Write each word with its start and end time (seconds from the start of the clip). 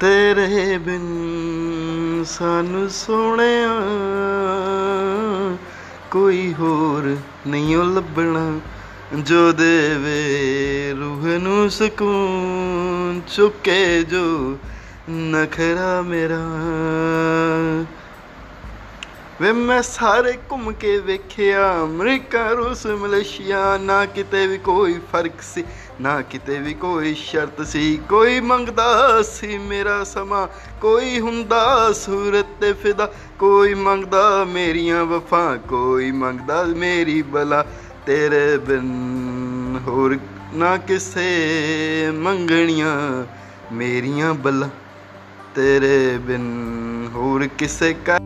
ਤੇਰੇ 0.00 0.78
ਬਿਨ 0.78 2.24
ਸਾਨੂੰ 2.26 2.90
ਸੋਹਣਿਆ। 2.90 3.68
ਕੋਈ 6.10 6.54
ਹੋਰ 6.54 7.16
ਨਹੀਂ 7.46 7.76
ਓ 7.76 7.82
ਲੱਭਣਾ 7.82 8.60
ਜੋ 9.18 9.52
ਦੇਵੇ 9.52 10.94
ਰੂਹ 11.00 11.38
ਨੂੰ 11.38 11.70
ਸਕੂਨ। 11.70 13.20
ਚੁੱਕੇ 13.26 14.02
ਜੋ 14.02 14.58
ਨਖਰਾ 15.10 16.02
ਮੇਰਾ। 16.02 16.42
ਵੇ 19.40 19.52
ਮੈਂ 19.52 19.82
ਸਾਰੇ 19.82 20.32
ਘੁੰਮ 20.50 20.72
ਕੇ 20.72 20.98
ਵੇਖਿਆ, 20.98 21.84
ਅਮਰੀਕਾ, 21.84 22.50
ਰੂਸ, 22.50 22.86
ਮਲੇਸ਼ੀਆ, 22.86 23.78
ਨਾ 23.78 24.04
ਕਿਤੇ 24.04 24.46
ਵੀ 24.46 24.58
ਕੋਈ 24.58 24.94
ਫ਼ਰਕ 25.12 25.42
ਸੀ, 25.42 25.64
ਨਾ 26.00 26.20
ਕਿਤੇ 26.22 26.58
ਵੀ 26.58 26.74
ਕੋਈ 26.74 27.14
ਸ਼ਰਤ 27.14 27.60
ਸੀ, 27.66 28.00
ਕੋਈ 28.08 28.40
ਮੰਗਦਾ 28.40 29.22
ਸੀ 29.22 29.58
ਮੇਰਾ 29.58 30.04
ਸਮਾਂ, 30.04 30.46
ਕੋਈ 30.80 31.20
ਹੁੰਦਾ 31.20 31.92
ਸੂਰਤ 31.92 32.46
ਤੇ 32.60 32.72
ਫਿਦਾ, 32.72 33.12
ਕੋਈ 33.38 33.74
ਮੰਗਦਾ 33.74 34.44
ਮੇਰੀਆਂ 34.44 35.04
ਵਫਾ, 35.04 35.56
ਕੋਈ 35.68 36.10
ਮੰਗਦਾ 36.12 36.62
ਮੇਰੀ 36.64 37.22
ਬਲਾ, 37.22 37.64
ਤੇਰੇ 38.06 38.58
ਬਿਨ 38.58 39.80
ਹੋਰ 39.86 40.18
ਨਾ 40.54 40.76
ਕਿਸੇ 40.76 42.10
ਮੰਗਣੀਆਂ 42.14 43.24
ਮੇਰੀਆਂ 43.72 44.34
ਬਲਾ, 44.34 44.68
ਤੇਰੇ 45.54 46.18
ਬਿਨ 46.18 47.08
ਹੋਰ 47.14 47.46
ਕਿਸੇ 47.58 47.94
ਕਾ 48.06 48.18